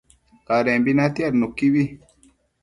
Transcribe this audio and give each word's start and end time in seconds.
adembi 0.55 0.91
natiad 0.97 1.33
nuquibi 1.37 1.83